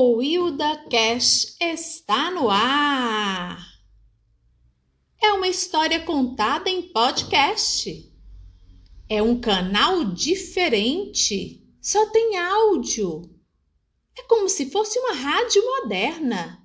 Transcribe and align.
O 0.00 0.22
Hilda 0.22 0.76
Cash 0.88 1.56
está 1.60 2.30
no 2.30 2.48
ar. 2.48 3.58
É 5.20 5.32
uma 5.32 5.48
história 5.48 5.98
contada 6.04 6.70
em 6.70 6.82
podcast. 6.82 8.08
É 9.08 9.20
um 9.20 9.40
canal 9.40 10.04
diferente, 10.04 11.66
só 11.82 12.10
tem 12.10 12.38
áudio. 12.38 13.28
É 14.16 14.22
como 14.22 14.48
se 14.48 14.70
fosse 14.70 15.00
uma 15.00 15.14
rádio 15.14 15.60
moderna. 15.66 16.64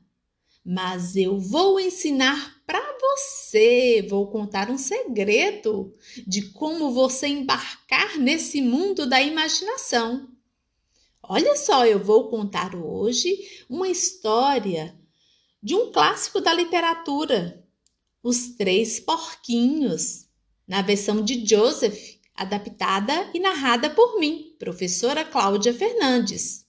Mas 0.63 1.15
eu 1.15 1.39
vou 1.39 1.79
ensinar 1.79 2.61
para 2.67 2.83
você, 3.01 4.05
vou 4.07 4.29
contar 4.29 4.69
um 4.69 4.77
segredo 4.77 5.91
de 6.27 6.51
como 6.51 6.91
você 6.91 7.25
embarcar 7.25 8.15
nesse 8.19 8.61
mundo 8.61 9.07
da 9.07 9.19
imaginação. 9.19 10.32
Olha 11.25 11.55
só, 11.55 11.85
eu 11.85 12.03
vou 12.03 12.29
contar 12.29 12.75
hoje 12.75 13.63
uma 13.69 13.87
história 13.87 14.93
de 15.61 15.73
um 15.73 15.89
clássico 15.89 16.41
da 16.41 16.53
literatura, 16.53 17.65
Os 18.21 18.49
Três 18.57 18.99
Porquinhos, 18.99 20.27
na 20.67 20.81
versão 20.81 21.23
de 21.23 21.45
Joseph, 21.47 22.17
adaptada 22.35 23.31
e 23.33 23.39
narrada 23.39 23.89
por 23.89 24.19
mim, 24.19 24.53
professora 24.59 25.23
Cláudia 25.23 25.73
Fernandes. 25.73 26.62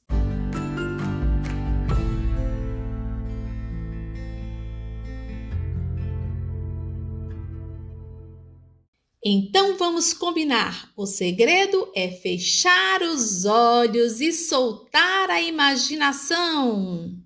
Então 9.26 9.78
vamos 9.78 10.12
combinar. 10.12 10.90
O 10.94 11.06
segredo 11.06 11.90
é 11.96 12.08
fechar 12.08 13.00
os 13.00 13.46
olhos 13.46 14.20
e 14.20 14.30
soltar 14.30 15.30
a 15.30 15.40
imaginação. 15.40 17.16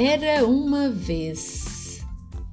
Era 0.00 0.44
uma 0.44 0.90
vez 0.90 2.00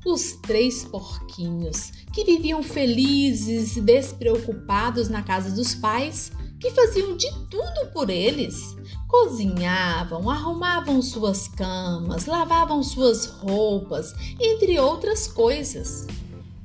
os 0.06 0.34
três 0.44 0.86
porquinhos 0.86 1.90
que 2.14 2.24
viviam 2.24 2.62
felizes 2.62 3.76
e 3.76 3.82
despreocupados 3.82 5.10
na 5.10 5.24
casa 5.24 5.50
dos 5.50 5.74
pais, 5.74 6.32
que 6.62 6.70
faziam 6.70 7.18
de 7.18 7.28
tudo 7.50 7.92
por 7.92 8.12
eles 8.12 8.76
Cozinhavam, 9.08 10.30
arrumavam 10.30 11.02
suas 11.02 11.48
camas, 11.48 12.26
lavavam 12.26 12.82
suas 12.82 13.26
roupas, 13.26 14.14
entre 14.40 14.80
outras 14.80 15.28
coisas. 15.28 16.08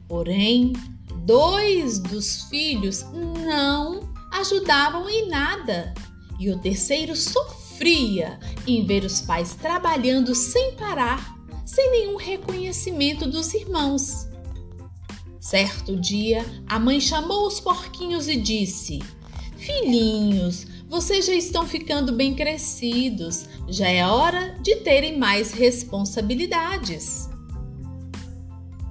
Porém, 0.09 0.73
dois 1.25 1.99
dos 1.99 2.45
filhos 2.45 3.05
não 3.13 4.09
ajudavam 4.33 5.09
em 5.09 5.29
nada 5.29 5.95
e 6.39 6.51
o 6.51 6.59
terceiro 6.59 7.15
sofria 7.15 8.41
em 8.67 8.87
ver 8.87 9.05
os 9.05 9.21
pais 9.21 9.55
trabalhando 9.55 10.35
sem 10.35 10.75
parar, 10.77 11.37
sem 11.67 11.91
nenhum 11.91 12.17
reconhecimento 12.17 13.29
dos 13.29 13.53
irmãos. 13.53 14.29
Certo 15.39 15.97
dia, 15.97 16.45
a 16.67 16.79
mãe 16.79 17.01
chamou 17.01 17.47
os 17.47 17.61
porquinhos 17.61 18.29
e 18.29 18.37
disse: 18.37 19.01
Filhinhos, 19.57 20.67
vocês 20.91 21.25
já 21.25 21.35
estão 21.35 21.65
ficando 21.65 22.13
bem 22.13 22.35
crescidos, 22.35 23.49
já 23.69 23.89
é 23.89 24.05
hora 24.05 24.57
de 24.61 24.75
terem 24.77 25.17
mais 25.17 25.53
responsabilidades. 25.53 27.31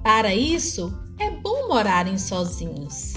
Para 0.02 0.34
isso, 0.34 0.98
é 1.18 1.30
bom 1.30 1.68
morarem 1.68 2.16
sozinhos. 2.16 3.12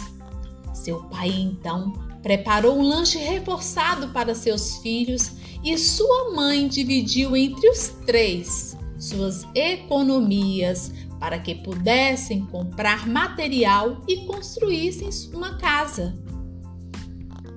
Seu 0.74 1.02
pai 1.04 1.30
então 1.30 1.94
preparou 2.22 2.78
um 2.78 2.82
lanche 2.82 3.18
reforçado 3.18 4.10
para 4.10 4.36
seus 4.36 4.76
filhos 4.80 5.32
e 5.64 5.78
sua 5.78 6.34
mãe 6.36 6.68
dividiu 6.68 7.38
entre 7.38 7.70
os 7.70 7.88
três 8.06 8.76
suas 9.00 9.46
economias 9.56 10.92
para 11.22 11.40
que 11.40 11.56
pudessem 11.56 12.46
comprar 12.48 13.08
material 13.08 14.02
e 14.10 14.26
construíssem 14.26 15.10
uma 15.34 15.58
casa. 15.58 16.14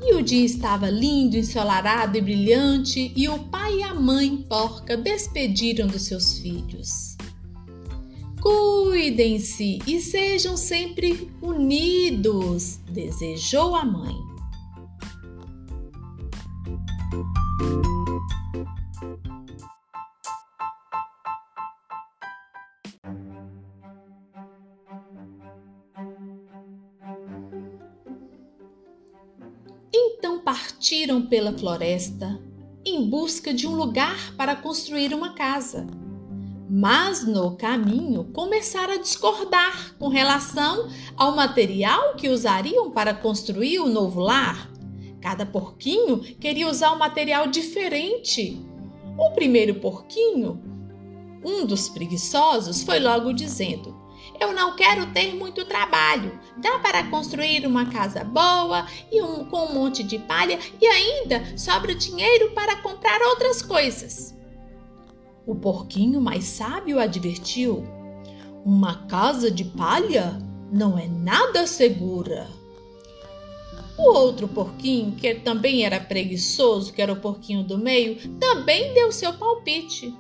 E 0.09 0.15
o 0.15 0.22
dia 0.22 0.47
estava 0.47 0.89
lindo, 0.89 1.37
ensolarado 1.37 2.17
e 2.17 2.21
brilhante, 2.21 3.12
e 3.17 3.28
o 3.28 3.41
pai 3.41 3.78
e 3.78 3.83
a 3.83 3.93
mãe 3.93 4.37
porca 4.49 4.97
despediram 4.97 5.89
dos 5.89 6.03
seus 6.03 6.39
filhos. 6.39 7.17
Cuidem-se 8.41 9.81
e 9.84 10.00
sejam 10.00 10.56
sempre 10.56 11.28
unidos, 11.43 12.78
desejou 12.89 13.75
a 13.75 13.84
mãe. 13.84 14.15
Então 29.99 30.41
partiram 30.41 31.23
pela 31.23 31.57
floresta 31.57 32.39
em 32.84 33.09
busca 33.09 33.55
de 33.55 33.67
um 33.67 33.75
lugar 33.75 34.34
para 34.37 34.55
construir 34.55 35.15
uma 35.15 35.33
casa. 35.33 35.87
Mas 36.69 37.27
no 37.27 37.57
caminho 37.57 38.25
começaram 38.25 38.93
a 38.93 38.99
discordar 38.99 39.97
com 39.99 40.09
relação 40.09 40.91
ao 41.17 41.35
material 41.35 42.15
que 42.15 42.29
usariam 42.29 42.91
para 42.91 43.15
construir 43.15 43.79
o 43.79 43.89
novo 43.89 44.21
lar. 44.21 44.71
Cada 45.19 45.47
porquinho 45.47 46.19
queria 46.21 46.69
usar 46.69 46.93
um 46.93 46.99
material 46.99 47.47
diferente. 47.47 48.61
O 49.17 49.31
primeiro 49.31 49.77
porquinho, 49.77 50.62
um 51.43 51.65
dos 51.65 51.89
preguiçosos, 51.89 52.83
foi 52.83 53.01
logo 53.01 53.33
dizendo: 53.33 53.96
eu 54.41 54.53
não 54.53 54.77
quero 54.77 55.07
ter 55.13 55.35
muito 55.35 55.65
trabalho. 55.65 56.39
Dá 56.59 56.79
para 56.79 57.05
construir 57.05 57.67
uma 57.67 57.87
casa 57.87 58.25
boa 58.25 58.87
e 59.11 59.21
um, 59.23 59.45
com 59.47 59.67
um 59.67 59.75
monte 59.75 60.03
de 60.03 60.19
palha 60.19 60.59
e 60.81 60.87
ainda 60.87 61.57
sobra 61.57 61.95
dinheiro 61.95 62.51
para 62.53 62.77
comprar 62.77 63.21
outras 63.23 63.63
coisas. 63.63 64.35
O 65.47 65.55
porquinho 65.55 66.21
mais 66.21 66.45
sábio 66.45 66.99
advertiu: 66.99 67.87
Uma 68.65 69.07
casa 69.07 69.51
de 69.51 69.65
palha 69.65 70.39
não 70.73 70.99
é 70.99 71.07
nada 71.07 71.67
segura. 71.67 72.49
O 73.99 74.13
outro 74.13 74.47
porquinho, 74.47 75.13
que 75.13 75.37
também 75.37 75.85
era 75.85 75.99
preguiçoso, 75.99 76.93
que 76.93 77.01
era 77.01 77.13
o 77.13 77.21
porquinho 77.21 77.63
do 77.63 77.79
meio, 77.79 78.17
também 78.39 78.93
deu 78.93 79.11
seu 79.11 79.33
palpite. 79.33 80.13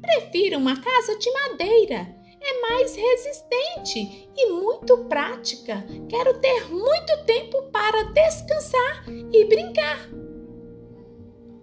Prefiro 0.00 0.58
uma 0.58 0.76
casa 0.76 1.18
de 1.18 1.30
madeira 1.32 2.19
é 2.40 2.60
mais 2.60 2.94
resistente 2.96 4.28
e 4.36 4.46
muito 4.50 4.98
prática. 5.04 5.84
Quero 6.08 6.38
ter 6.38 6.68
muito 6.70 7.24
tempo 7.24 7.62
para 7.64 8.04
descansar 8.04 9.04
e 9.32 9.44
brincar. 9.44 10.08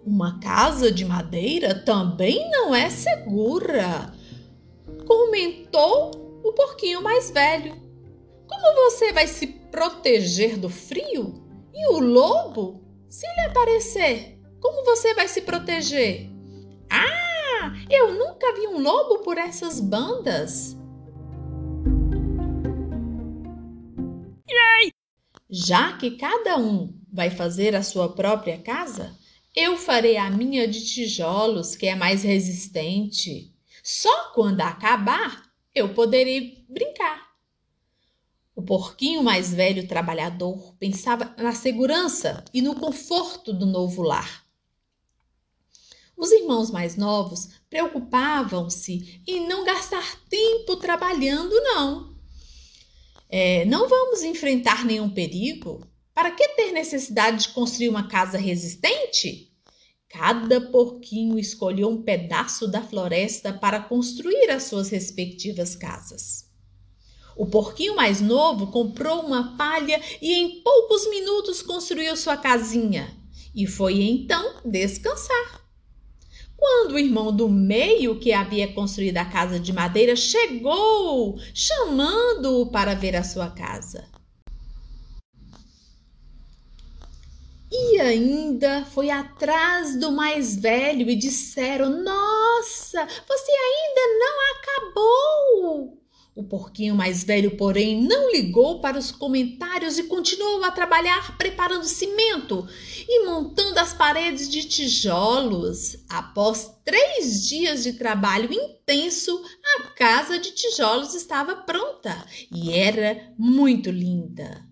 Uma 0.05 0.39
casa 0.39 0.91
de 0.91 1.03
madeira 1.03 1.75
também 1.83 2.49
não 2.49 2.73
é 2.73 2.89
segura, 2.89 4.13
comentou 5.05 6.39
o 6.43 6.53
porquinho 6.53 7.01
mais 7.01 7.29
velho. 7.29 7.75
Como 8.47 8.75
você 8.75 9.11
vai 9.11 9.27
se 9.27 9.47
proteger 9.47 10.57
do 10.57 10.69
frio? 10.69 11.43
E 11.73 11.87
o 11.93 11.99
lobo? 11.99 12.81
Se 13.09 13.27
lhe 13.27 13.41
aparecer, 13.41 14.39
como 14.61 14.83
você 14.85 15.13
vai 15.13 15.27
se 15.27 15.41
proteger? 15.41 16.29
Ah! 16.89 17.36
Eu 17.89 18.13
nunca 18.13 18.53
vi 18.53 18.67
um 18.67 18.81
lobo 18.81 19.19
por 19.19 19.37
essas 19.37 19.79
bandas. 19.79 20.77
Já 25.49 25.97
que 25.97 26.11
cada 26.11 26.57
um 26.57 26.93
vai 27.11 27.29
fazer 27.29 27.73
a 27.75 27.81
sua 27.81 28.13
própria 28.13 28.57
casa, 28.57 29.17
eu 29.55 29.77
farei 29.77 30.17
a 30.17 30.29
minha 30.29 30.67
de 30.67 30.85
tijolos, 30.85 31.75
que 31.75 31.87
é 31.87 31.95
mais 31.95 32.21
resistente. 32.21 33.53
Só 33.81 34.31
quando 34.33 34.61
acabar 34.61 35.49
eu 35.73 35.93
poderei 35.93 36.65
brincar. 36.67 37.27
O 38.55 38.61
porquinho 38.61 39.23
mais 39.23 39.53
velho 39.53 39.87
trabalhador 39.87 40.75
pensava 40.79 41.33
na 41.37 41.53
segurança 41.53 42.43
e 42.53 42.61
no 42.61 42.75
conforto 42.75 43.53
do 43.53 43.65
novo 43.65 44.01
lar. 44.01 44.46
Os 46.17 46.31
irmãos 46.31 46.71
mais 46.71 46.95
novos 46.95 47.49
preocupavam-se 47.69 49.21
em 49.27 49.47
não 49.47 49.63
gastar 49.63 50.19
tempo 50.27 50.75
trabalhando, 50.77 51.53
não. 51.61 52.17
É, 53.29 53.63
não 53.65 53.87
vamos 53.87 54.23
enfrentar 54.23 54.83
nenhum 54.83 55.09
perigo? 55.11 55.85
Para 56.15 56.31
que 56.31 56.47
ter 56.55 56.71
necessidade 56.71 57.43
de 57.43 57.49
construir 57.49 57.89
uma 57.89 58.07
casa 58.07 58.39
resistente? 58.39 59.53
Cada 60.09 60.59
porquinho 60.59 61.37
escolheu 61.37 61.89
um 61.89 62.01
pedaço 62.01 62.67
da 62.67 62.81
floresta 62.81 63.53
para 63.53 63.81
construir 63.81 64.49
as 64.49 64.63
suas 64.63 64.89
respectivas 64.89 65.75
casas. 65.75 66.47
O 67.35 67.45
porquinho 67.45 67.95
mais 67.95 68.19
novo 68.19 68.71
comprou 68.71 69.21
uma 69.21 69.55
palha 69.55 70.01
e 70.19 70.33
em 70.33 70.63
poucos 70.63 71.07
minutos 71.07 71.61
construiu 71.61 72.17
sua 72.17 72.35
casinha 72.35 73.15
e 73.53 73.67
foi 73.67 74.01
então 74.01 74.61
descansar. 74.65 75.66
Quando 76.57 76.93
o 76.93 76.99
irmão 76.99 77.35
do 77.35 77.47
meio, 77.47 78.19
que 78.19 78.33
havia 78.33 78.73
construído 78.73 79.17
a 79.17 79.25
casa 79.25 79.59
de 79.59 79.71
madeira, 79.71 80.15
chegou, 80.15 81.39
chamando-o 81.53 82.71
para 82.71 82.95
ver 82.95 83.15
a 83.15 83.23
sua 83.23 83.49
casa. 83.51 84.11
E 87.71 87.99
ainda 87.99 88.85
foi 88.85 89.09
atrás 89.09 89.99
do 89.99 90.11
mais 90.11 90.55
velho 90.55 91.09
e 91.09 91.15
disseram: 91.15 92.03
Nossa, 92.03 93.05
você 93.27 93.51
ainda 93.51 94.01
não 94.19 94.37
acabou! 94.55 96.06
O 96.37 96.43
porquinho 96.43 96.93
mais 96.93 97.23
velho, 97.23 97.57
porém, 97.57 97.99
não 97.99 98.31
ligou 98.31 98.79
para 98.79 98.99
os 98.99 99.09
comentários 99.09 99.97
e 99.97 100.03
continuou 100.03 100.63
a 100.63 100.69
trabalhar 100.69 101.35
preparando 101.35 101.83
cimento 101.83 102.69
e 103.09 103.25
montando 103.25 103.79
as 103.79 103.91
paredes 103.91 104.47
de 104.47 104.63
tijolos. 104.65 105.97
Após 106.07 106.71
três 106.85 107.47
dias 107.47 107.81
de 107.81 107.93
trabalho 107.93 108.53
intenso, 108.53 109.43
a 109.77 109.87
casa 109.95 110.37
de 110.37 110.51
tijolos 110.51 111.15
estava 111.15 111.55
pronta 111.55 112.23
e 112.51 112.71
era 112.71 113.33
muito 113.35 113.89
linda. 113.89 114.63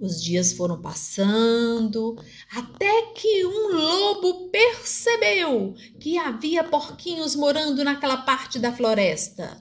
Os 0.00 0.18
dias 0.24 0.54
foram 0.54 0.80
passando 0.80 2.16
até 2.56 3.02
que 3.14 3.44
um 3.44 3.76
lobo 3.76 4.48
percebeu 4.48 5.74
que 6.00 6.16
havia 6.16 6.64
porquinhos 6.64 7.36
morando 7.36 7.84
naquela 7.84 8.16
parte 8.16 8.58
da 8.58 8.72
floresta. 8.72 9.60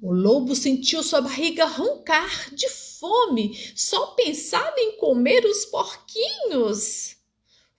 O 0.00 0.12
lobo 0.12 0.54
sentiu 0.54 1.02
sua 1.02 1.20
barriga 1.20 1.64
roncar 1.64 2.54
de 2.54 2.68
fome, 2.68 3.58
só 3.74 4.08
pensava 4.08 4.74
em 4.78 4.96
comer 4.96 5.44
os 5.44 5.64
porquinhos. 5.64 7.16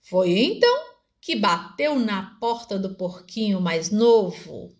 Foi 0.02 0.30
então 0.30 0.90
que 1.18 1.34
bateu 1.34 1.98
na 1.98 2.36
porta 2.38 2.78
do 2.78 2.94
porquinho 2.94 3.60
mais 3.60 3.90
novo. 3.90 4.70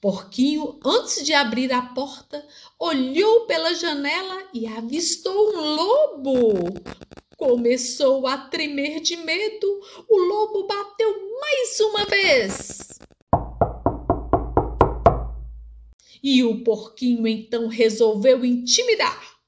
Porquinho, 0.00 0.78
antes 0.82 1.24
de 1.26 1.34
abrir 1.34 1.70
a 1.72 1.82
porta, 1.82 2.46
olhou 2.78 3.46
pela 3.46 3.74
janela 3.74 4.44
e 4.54 4.66
avistou 4.66 5.50
um 5.50 5.74
lobo. 5.74 6.72
Começou 7.36 8.26
a 8.26 8.38
tremer 8.38 9.00
de 9.00 9.16
medo. 9.16 9.80
O 10.08 10.16
lobo 10.16 10.66
bateu 10.66 11.38
mais 11.38 11.80
uma 11.80 12.04
vez. 12.06 12.78
E 16.22 16.42
o 16.42 16.62
porquinho 16.62 17.26
então 17.26 17.68
resolveu 17.68 18.44
intimidar. 18.44 19.38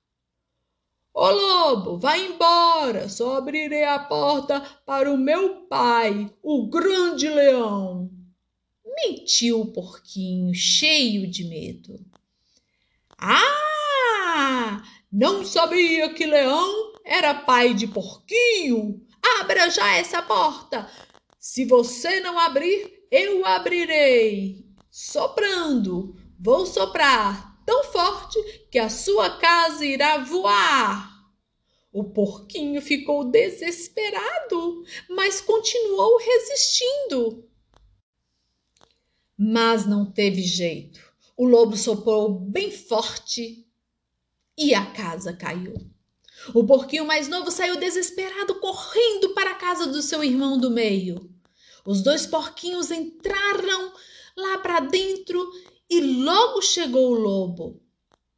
Ô 1.13 1.29
lobo, 1.29 1.99
vai 1.99 2.25
embora, 2.25 3.09
só 3.09 3.37
abrirei 3.37 3.85
a 3.85 3.99
porta 3.99 4.61
para 4.87 5.13
o 5.13 5.19
meu 5.19 5.67
pai, 5.67 6.33
o 6.43 6.69
grande 6.69 7.29
leão. 7.29 8.11
Mentiu 8.85 9.61
o 9.61 9.73
porquinho, 9.73 10.55
cheio 10.55 11.27
de 11.29 11.45
medo. 11.45 11.99
Ah, 13.19 14.83
não 15.13 15.45
sabia 15.45 16.13
que 16.15 16.25
leão 16.25 16.95
era 17.05 17.35
pai 17.35 17.75
de 17.75 17.89
porquinho. 17.89 19.05
Abra 19.41 19.69
já 19.69 19.97
essa 19.97 20.23
porta. 20.23 20.89
Se 21.39 21.65
você 21.65 22.21
não 22.21 22.39
abrir, 22.39 23.07
eu 23.11 23.45
abrirei. 23.45 24.65
Soprando, 24.91 26.15
Vou 26.43 26.65
soprar 26.65 27.63
tão 27.67 27.85
forte 27.85 28.41
que 28.71 28.79
a 28.79 28.89
sua 28.89 29.37
casa 29.37 29.85
irá 29.85 30.17
voar. 30.25 31.11
O 31.93 32.05
porquinho 32.05 32.81
ficou 32.81 33.25
desesperado, 33.31 34.83
mas 35.11 35.43
continuou 35.43 36.17
resistindo. 36.17 37.47
Mas 39.37 39.85
não 39.85 40.11
teve 40.11 40.41
jeito. 40.41 41.13
O 41.37 41.47
lobo 41.47 41.77
soprou 41.77 42.31
bem 42.31 42.71
forte 42.71 43.67
e 44.57 44.73
a 44.73 44.87
casa 44.93 45.35
caiu. 45.35 45.75
O 46.55 46.65
porquinho 46.65 47.05
mais 47.05 47.29
novo 47.29 47.51
saiu 47.51 47.77
desesperado, 47.77 48.55
correndo 48.61 49.35
para 49.35 49.51
a 49.51 49.57
casa 49.57 49.87
do 49.87 50.01
seu 50.01 50.25
irmão 50.25 50.59
do 50.59 50.71
meio. 50.71 51.31
Os 51.85 52.03
dois 52.03 52.27
porquinhos 52.27 52.91
entraram 52.91 53.93
lá 54.37 54.59
para 54.59 54.81
dentro 54.81 55.51
e 55.91 56.01
logo 56.01 56.63
chegou 56.63 57.11
o 57.11 57.19
lobo, 57.19 57.83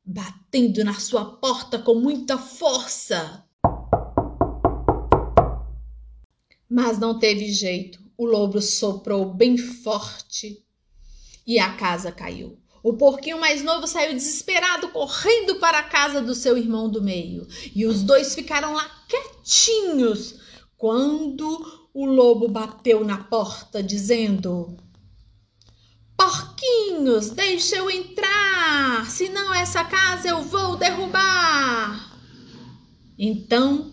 batendo 0.02 0.82
na 0.82 0.94
sua 0.94 1.24
porta 1.36 1.78
com 1.78 1.94
muita 1.94 2.38
força. 2.38 3.44
Mas 6.66 6.98
não 6.98 7.18
teve 7.18 7.52
jeito. 7.52 8.00
O 8.16 8.24
lobo 8.24 8.62
soprou 8.62 9.26
bem 9.34 9.58
forte 9.58 10.64
e 11.46 11.58
a 11.58 11.74
casa 11.74 12.10
caiu. 12.10 12.58
O 12.82 12.94
porquinho 12.94 13.38
mais 13.38 13.62
novo 13.62 13.86
saiu 13.86 14.14
desesperado, 14.14 14.88
correndo 14.88 15.56
para 15.56 15.80
a 15.80 15.84
casa 15.84 16.22
do 16.22 16.34
seu 16.34 16.56
irmão 16.56 16.88
do 16.88 17.02
meio. 17.02 17.46
E 17.74 17.84
os 17.84 18.02
dois 18.02 18.34
ficaram 18.34 18.72
lá 18.72 18.90
quietinhos 19.08 20.40
quando 20.78 21.88
o 21.92 22.06
lobo 22.06 22.48
bateu 22.48 23.04
na 23.04 23.22
porta, 23.22 23.82
dizendo: 23.82 24.76
Porquinhos, 26.22 27.30
deixa 27.30 27.74
eu 27.74 27.90
entrar, 27.90 29.10
senão 29.10 29.52
essa 29.52 29.82
casa 29.82 30.28
eu 30.28 30.40
vou 30.40 30.76
derrubar. 30.76 32.16
Então 33.18 33.92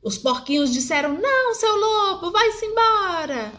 os 0.00 0.16
porquinhos 0.16 0.72
disseram: 0.72 1.20
Não, 1.20 1.54
seu 1.56 1.74
lobo, 1.74 2.30
vai-se 2.30 2.64
embora. 2.64 3.52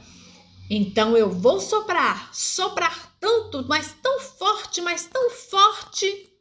Então 0.70 1.18
eu 1.18 1.30
vou 1.30 1.60
soprar, 1.60 2.34
soprar 2.34 3.14
tanto, 3.20 3.66
mas 3.68 3.94
tão 4.02 4.22
forte, 4.22 4.80
mas 4.80 5.06
tão 5.06 5.32
forte 5.32 6.32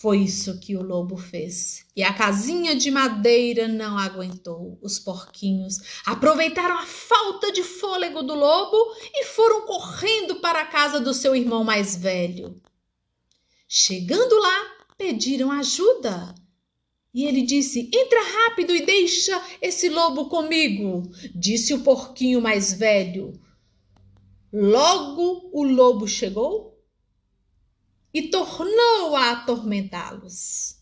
foi 0.00 0.20
isso 0.20 0.58
que 0.58 0.74
o 0.78 0.82
lobo 0.82 1.18
fez. 1.18 1.84
E 1.94 2.02
a 2.02 2.14
casinha 2.14 2.74
de 2.74 2.90
madeira 2.90 3.68
não 3.68 3.98
aguentou. 3.98 4.78
Os 4.80 4.98
porquinhos 4.98 5.76
aproveitaram 6.06 6.78
a 6.78 6.86
falta 6.86 7.52
de 7.52 7.62
fôlego 7.62 8.22
do 8.22 8.34
lobo 8.34 8.78
e 9.14 9.26
foram 9.26 9.66
correndo 9.66 10.36
para 10.36 10.62
a 10.62 10.66
casa 10.66 11.00
do 11.00 11.12
seu 11.12 11.36
irmão 11.36 11.62
mais 11.62 11.96
velho. 11.96 12.58
Chegando 13.68 14.40
lá, 14.40 14.86
pediram 14.96 15.52
ajuda. 15.52 16.34
E 17.12 17.26
ele 17.26 17.42
disse: 17.42 17.90
Entra 17.92 18.22
rápido 18.22 18.74
e 18.74 18.86
deixa 18.86 19.38
esse 19.60 19.90
lobo 19.90 20.30
comigo, 20.30 21.02
disse 21.34 21.74
o 21.74 21.82
porquinho 21.82 22.40
mais 22.40 22.72
velho. 22.72 23.38
Logo 24.50 25.50
o 25.52 25.62
lobo 25.62 26.08
chegou 26.08 26.69
e 28.12 28.28
tornou 28.28 29.16
a 29.16 29.32
atormentá-los. 29.32 30.76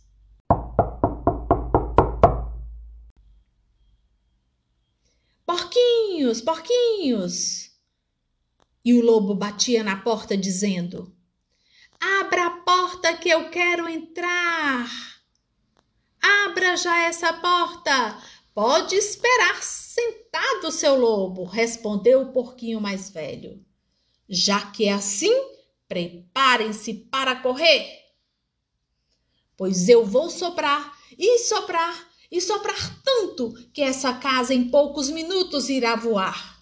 Porquinhos, 5.45 6.41
porquinhos! 6.41 7.71
E 8.85 8.95
o 8.95 9.05
lobo 9.05 9.35
batia 9.35 9.83
na 9.83 9.97
porta, 9.97 10.37
dizendo: 10.37 11.15
Abra 12.01 12.47
a 12.47 12.51
porta 12.51 13.17
que 13.17 13.29
eu 13.29 13.51
quero 13.51 13.89
entrar. 13.89 14.89
Abra 16.23 16.77
já 16.77 16.99
essa 17.03 17.33
porta. 17.33 18.19
Pode 18.55 18.95
esperar 18.97 19.63
sentado, 19.63 20.73
seu 20.73 20.99
lobo, 20.99 21.45
respondeu 21.45 22.23
o 22.23 22.33
porquinho 22.33 22.81
mais 22.81 23.11
velho. 23.11 23.65
Já 24.29 24.71
que 24.71 24.87
é 24.87 24.93
assim, 24.93 25.58
Preparem-se 25.89 26.93
para 26.93 27.37
correr, 27.37 27.89
pois 29.57 29.89
eu 29.89 30.05
vou 30.05 30.29
soprar 30.29 30.95
e 31.19 31.39
soprar 31.39 32.07
e 32.31 32.43
soprar 32.43 33.01
tanto 33.03 33.55
que 33.73 33.81
essa 33.81 34.13
casa 34.13 34.53
em 34.53 34.69
poucos 34.69 35.09
minutos 35.09 35.71
irá 35.71 35.97
voar. 35.97 36.59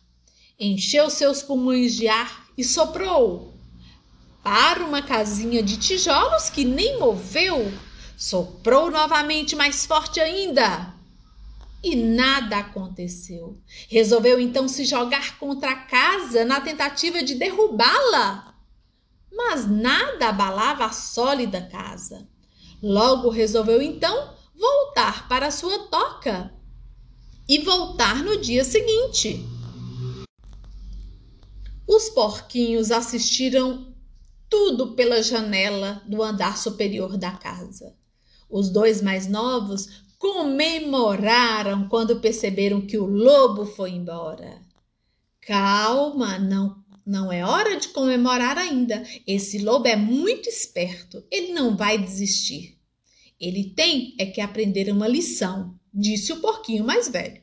Encheu 0.58 1.10
seus 1.10 1.42
pulmões 1.42 1.96
de 1.96 2.06
ar 2.06 2.46
e 2.56 2.62
soprou 2.62 3.52
para 4.44 4.84
uma 4.84 5.02
casinha 5.02 5.60
de 5.60 5.76
tijolos 5.76 6.48
que 6.48 6.64
nem 6.64 7.00
moveu. 7.00 7.72
Soprou 8.16 8.92
novamente 8.92 9.56
mais 9.56 9.84
forte 9.84 10.20
ainda. 10.20 10.94
E 11.82 11.96
nada 11.96 12.58
aconteceu. 12.58 13.58
Resolveu 13.88 14.40
então 14.40 14.68
se 14.68 14.84
jogar 14.84 15.36
contra 15.38 15.72
a 15.72 15.76
casa 15.76 16.44
na 16.44 16.60
tentativa 16.60 17.24
de 17.24 17.34
derrubá-la 17.34 18.45
mas 19.36 19.68
nada 19.68 20.28
abalava 20.28 20.86
a 20.86 20.92
sólida 20.92 21.60
casa. 21.60 22.26
Logo 22.82 23.28
resolveu 23.28 23.82
então 23.82 24.34
voltar 24.54 25.28
para 25.28 25.50
sua 25.50 25.78
toca 25.88 26.52
e 27.48 27.58
voltar 27.58 28.24
no 28.24 28.40
dia 28.40 28.64
seguinte. 28.64 29.44
Os 31.86 32.08
porquinhos 32.10 32.90
assistiram 32.90 33.94
tudo 34.48 34.94
pela 34.94 35.22
janela 35.22 36.02
do 36.06 36.22
andar 36.22 36.56
superior 36.56 37.16
da 37.16 37.32
casa. 37.32 37.94
Os 38.48 38.70
dois 38.70 39.02
mais 39.02 39.28
novos 39.28 40.04
comemoraram 40.18 41.88
quando 41.88 42.20
perceberam 42.20 42.80
que 42.80 42.98
o 42.98 43.06
lobo 43.06 43.66
foi 43.66 43.90
embora. 43.90 44.60
Calma, 45.40 46.38
não, 46.38 46.82
não 47.06 47.30
é 47.32 47.44
hora 47.44 47.76
de 47.76 47.88
comemorar 47.88 48.58
ainda. 48.58 49.02
Esse 49.26 49.58
lobo 49.58 49.86
é 49.86 49.94
muito 49.94 50.48
esperto, 50.48 51.24
ele 51.30 51.52
não 51.52 51.76
vai 51.76 51.96
desistir. 51.96 52.76
Ele 53.40 53.72
tem 53.76 54.14
é 54.18 54.26
que 54.26 54.40
aprender 54.40 54.90
uma 54.90 55.06
lição, 55.06 55.78
disse 55.94 56.32
o 56.32 56.40
porquinho 56.40 56.84
mais 56.84 57.08
velho. 57.08 57.40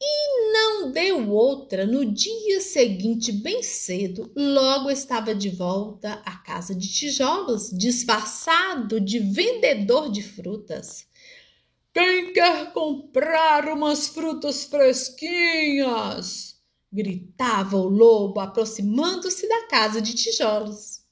E 0.00 0.52
não 0.52 0.92
deu 0.92 1.28
outra. 1.30 1.84
No 1.84 2.04
dia 2.04 2.60
seguinte, 2.60 3.32
bem 3.32 3.62
cedo, 3.62 4.32
logo 4.34 4.90
estava 4.90 5.34
de 5.34 5.50
volta 5.50 6.22
à 6.24 6.36
casa 6.36 6.74
de 6.74 6.88
tijolos, 6.88 7.70
disfarçado 7.70 9.00
de 9.00 9.18
vendedor 9.18 10.10
de 10.10 10.22
frutas. 10.22 11.06
Quem 11.92 12.32
quer 12.32 12.72
comprar 12.72 13.68
umas 13.68 14.06
frutas 14.06 14.64
fresquinhas? 14.64 16.57
Gritava 16.92 17.76
o 17.76 17.88
lobo, 17.88 18.40
aproximando-se 18.40 19.48
da 19.48 19.66
casa 19.66 20.00
de 20.00 20.14
tijolos. 20.14 21.02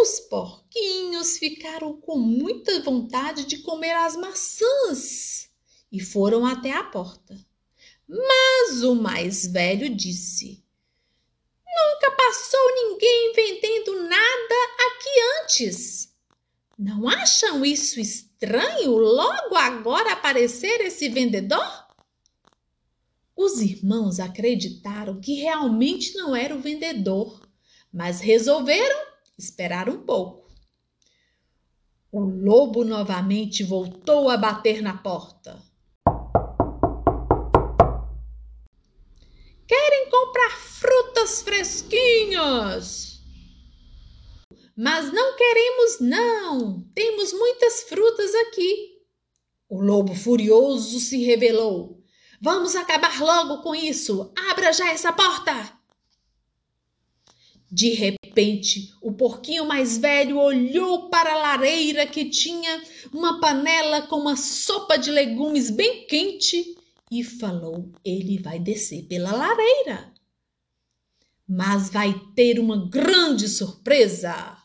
Os 0.00 0.20
porquinhos 0.20 1.38
ficaram 1.38 1.98
com 2.00 2.18
muita 2.18 2.80
vontade 2.80 3.46
de 3.46 3.58
comer 3.58 3.94
as 3.94 4.14
maçãs 4.14 5.48
e 5.90 6.00
foram 6.00 6.44
até 6.44 6.72
a 6.72 6.84
porta. 6.84 7.34
Mas 8.06 8.82
o 8.82 8.94
mais 8.94 9.46
velho 9.46 9.88
disse: 9.88 10.62
Nunca 11.66 12.10
passou 12.12 12.74
ninguém 12.74 13.32
vendendo 13.34 14.02
nada 14.02 14.54
aqui 14.86 15.42
antes. 15.42 16.14
Não 16.78 17.08
acham 17.08 17.64
isso 17.64 17.98
estranho 17.98 18.98
logo 18.98 19.56
agora 19.56 20.12
aparecer 20.12 20.82
esse 20.82 21.08
vendedor? 21.08 21.85
Os 23.36 23.60
irmãos 23.60 24.18
acreditaram 24.18 25.20
que 25.20 25.34
realmente 25.34 26.14
não 26.14 26.34
era 26.34 26.56
o 26.56 26.60
vendedor, 26.60 27.46
mas 27.92 28.18
resolveram 28.18 28.98
esperar 29.38 29.90
um 29.90 30.06
pouco. 30.06 30.50
O 32.10 32.20
lobo 32.20 32.82
novamente 32.82 33.62
voltou 33.62 34.30
a 34.30 34.38
bater 34.38 34.80
na 34.80 34.96
porta. 34.96 35.62
Querem 39.68 40.08
comprar 40.10 40.58
frutas 40.58 41.42
fresquinhas? 41.42 43.20
Mas 44.74 45.12
não 45.12 45.36
queremos, 45.36 46.00
não. 46.00 46.80
Temos 46.94 47.34
muitas 47.34 47.82
frutas 47.82 48.34
aqui. 48.46 48.96
O 49.68 49.82
lobo 49.82 50.14
furioso 50.14 51.00
se 51.00 51.22
revelou. 51.22 51.95
Vamos 52.40 52.76
acabar 52.76 53.20
logo 53.20 53.62
com 53.62 53.74
isso. 53.74 54.32
Abra 54.50 54.72
já 54.72 54.90
essa 54.90 55.12
porta. 55.12 55.72
De 57.70 57.90
repente, 57.94 58.94
o 59.02 59.12
porquinho 59.12 59.66
mais 59.66 59.98
velho 59.98 60.38
olhou 60.38 61.08
para 61.08 61.32
a 61.32 61.38
lareira 61.38 62.06
que 62.06 62.30
tinha 62.30 62.82
uma 63.12 63.40
panela 63.40 64.02
com 64.02 64.16
uma 64.16 64.36
sopa 64.36 64.96
de 64.96 65.10
legumes 65.10 65.70
bem 65.70 66.06
quente 66.06 66.76
e 67.10 67.24
falou: 67.24 67.90
Ele 68.04 68.38
vai 68.38 68.58
descer 68.58 69.02
pela 69.04 69.32
lareira. 69.32 70.12
Mas 71.48 71.90
vai 71.90 72.14
ter 72.34 72.58
uma 72.58 72.88
grande 72.88 73.48
surpresa 73.48 74.56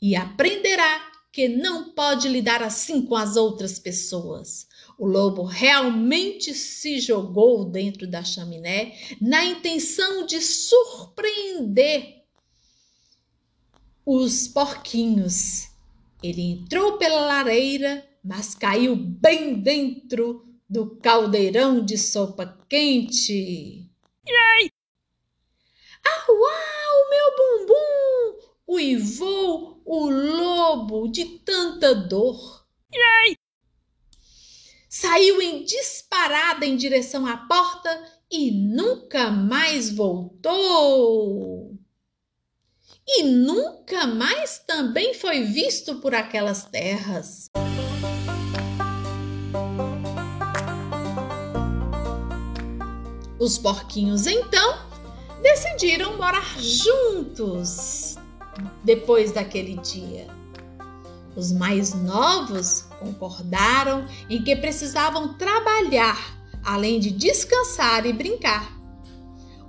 e 0.00 0.16
aprenderá 0.16 1.09
que 1.32 1.48
não 1.48 1.90
pode 1.92 2.28
lidar 2.28 2.62
assim 2.62 3.02
com 3.02 3.14
as 3.14 3.36
outras 3.36 3.78
pessoas. 3.78 4.66
O 4.98 5.06
lobo 5.06 5.44
realmente 5.44 6.52
se 6.52 7.00
jogou 7.00 7.64
dentro 7.64 8.06
da 8.06 8.22
chaminé 8.22 8.98
na 9.20 9.44
intenção 9.44 10.26
de 10.26 10.40
surpreender 10.40 12.24
os 14.04 14.48
porquinhos. 14.48 15.68
Ele 16.22 16.42
entrou 16.42 16.98
pela 16.98 17.24
lareira, 17.26 18.06
mas 18.22 18.54
caiu 18.54 18.94
bem 18.96 19.54
dentro 19.54 20.44
do 20.68 20.96
caldeirão 20.96 21.84
de 21.84 21.96
sopa 21.96 22.58
quente. 22.68 23.88
Yay! 24.28 24.70
Au, 26.06 27.08
meu 27.10 27.36
bumbum! 27.36 28.29
Uivou 28.72 29.82
o 29.84 30.08
lobo 30.08 31.08
de 31.08 31.24
tanta 31.40 31.92
dor. 31.92 32.64
Yay! 32.94 33.36
Saiu 34.88 35.42
em 35.42 35.64
disparada 35.64 36.64
em 36.64 36.76
direção 36.76 37.26
à 37.26 37.36
porta 37.36 37.90
e 38.30 38.52
nunca 38.52 39.28
mais 39.28 39.90
voltou. 39.90 41.76
E 43.08 43.24
nunca 43.24 44.06
mais 44.06 44.60
também 44.60 45.14
foi 45.14 45.42
visto 45.42 45.96
por 45.96 46.14
aquelas 46.14 46.64
terras. 46.66 47.50
Os 53.36 53.58
porquinhos 53.58 54.28
então 54.28 54.88
decidiram 55.42 56.16
morar 56.16 56.56
juntos 56.60 58.09
depois 58.84 59.32
daquele 59.32 59.76
dia. 59.76 60.26
Os 61.36 61.52
mais 61.52 61.94
novos 61.94 62.86
concordaram 62.98 64.06
em 64.28 64.42
que 64.42 64.56
precisavam 64.56 65.34
trabalhar 65.34 66.40
além 66.64 67.00
de 67.00 67.10
descansar 67.10 68.06
e 68.06 68.12
brincar. 68.12 68.78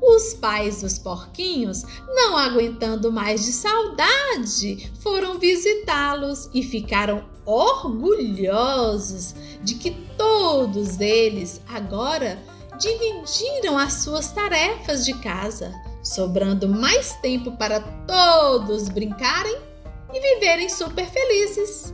Os 0.01 0.33
pais 0.33 0.81
dos 0.81 0.97
porquinhos, 0.97 1.83
não 2.07 2.35
aguentando 2.35 3.11
mais 3.11 3.45
de 3.45 3.51
saudade, 3.51 4.91
foram 4.99 5.37
visitá-los 5.37 6.49
e 6.53 6.63
ficaram 6.63 7.29
orgulhosos 7.45 9.35
de 9.63 9.75
que 9.75 9.91
todos 10.17 10.99
eles 10.99 11.61
agora 11.67 12.41
dividiram 12.79 13.77
as 13.77 13.93
suas 13.93 14.31
tarefas 14.31 15.05
de 15.05 15.13
casa, 15.19 15.71
sobrando 16.03 16.67
mais 16.67 17.15
tempo 17.17 17.51
para 17.57 17.79
todos 18.07 18.89
brincarem 18.89 19.57
e 20.13 20.19
viverem 20.19 20.69
super 20.69 21.05
felizes. 21.07 21.93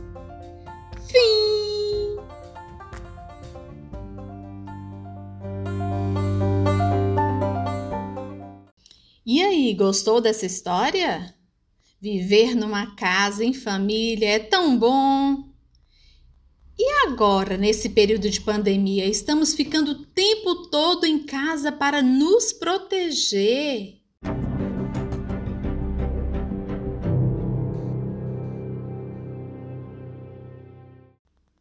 Fim! 1.06 2.18
E 9.24 9.42
aí, 9.42 9.74
gostou 9.74 10.20
dessa 10.20 10.46
história? 10.46 11.34
Viver 12.00 12.54
numa 12.54 12.94
casa 12.96 13.44
em 13.44 13.52
família 13.52 14.30
é 14.30 14.38
tão 14.38 14.78
bom! 14.78 15.48
E 16.78 17.08
agora, 17.08 17.56
nesse 17.56 17.88
período 17.88 18.30
de 18.30 18.40
pandemia, 18.40 19.04
estamos 19.04 19.52
ficando 19.52 19.90
o 19.90 20.06
tempo 20.06 20.68
todo 20.70 21.04
em 21.04 21.26
casa 21.26 21.72
para 21.72 22.00
nos 22.00 22.52
proteger. 22.52 23.97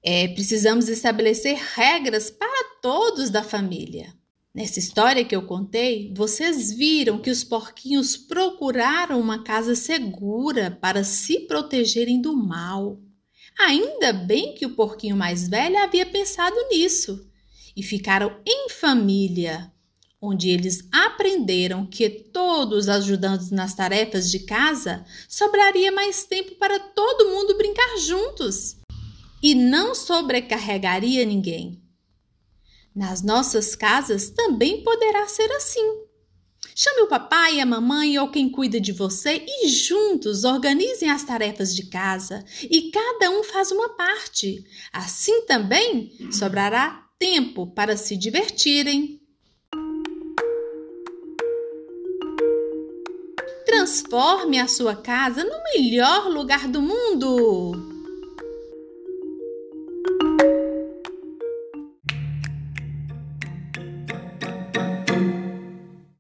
É, 0.09 0.25
precisamos 0.29 0.87
estabelecer 0.87 1.57
regras 1.75 2.31
para 2.31 2.79
todos 2.81 3.29
da 3.29 3.43
família. 3.43 4.15
Nessa 4.55 4.79
história 4.79 5.25
que 5.25 5.35
eu 5.35 5.41
contei, 5.41 6.13
vocês 6.15 6.71
viram 6.71 7.19
que 7.19 7.29
os 7.29 7.43
porquinhos 7.43 8.15
procuraram 8.15 9.19
uma 9.19 9.43
casa 9.43 9.75
segura 9.75 10.71
para 10.71 11.03
se 11.03 11.41
protegerem 11.41 12.21
do 12.21 12.33
mal. 12.33 13.01
Ainda 13.59 14.13
bem 14.13 14.55
que 14.55 14.65
o 14.65 14.75
porquinho 14.75 15.17
mais 15.17 15.49
velho 15.49 15.77
havia 15.77 16.05
pensado 16.05 16.55
nisso 16.71 17.29
e 17.75 17.83
ficaram 17.83 18.39
em 18.45 18.69
família, 18.69 19.69
onde 20.21 20.49
eles 20.49 20.87
aprenderam 20.89 21.85
que 21.85 22.09
todos 22.09 22.87
ajudando 22.87 23.45
nas 23.51 23.75
tarefas 23.75 24.31
de 24.31 24.39
casa 24.39 25.05
sobraria 25.27 25.91
mais 25.91 26.23
tempo 26.23 26.55
para 26.55 26.79
todo 26.79 27.29
mundo 27.29 27.57
brincar 27.57 27.97
juntos 27.97 28.76
e 29.41 29.53
não 29.56 29.94
sobrecarregaria 29.94 31.25
ninguém. 31.25 31.82
Nas 32.96 33.22
nossas 33.22 33.75
casas 33.75 34.29
também 34.29 34.84
poderá 34.84 35.27
ser 35.27 35.51
assim. 35.51 36.08
Chame 36.75 37.01
o 37.01 37.08
papai, 37.08 37.60
a 37.60 37.65
mamãe 37.65 38.17
ou 38.20 38.29
quem 38.29 38.50
cuida 38.50 38.79
de 38.79 38.91
você 38.91 39.44
e 39.48 39.67
juntos 39.67 40.44
organizem 40.44 41.10
as 41.10 41.24
tarefas 41.24 41.75
de 41.75 41.88
casa 41.88 42.44
e 42.62 42.91
cada 42.91 43.29
um 43.32 43.44
faz 43.44 43.72
uma 43.72 43.89
parte. 43.89 44.63
Assim 44.91 45.46
também 45.46 46.12
sobrará 46.32 47.08
tempo 47.17 47.67
para 47.67 47.98
se 47.98 48.15
divertirem. 48.15 49.22
transforme 53.65 54.60
a 54.60 54.67
sua 54.67 54.96
casa 54.96 55.44
no 55.44 55.63
melhor 55.74 56.29
lugar 56.29 56.67
do 56.67 56.82
mundo. 56.82 57.96